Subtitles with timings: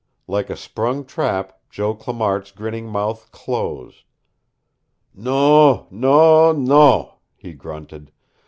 [0.25, 4.01] Like a sprung trap Joe Clamart's grinning mouth dosed.
[5.13, 8.11] "Non, non, non," he grunted.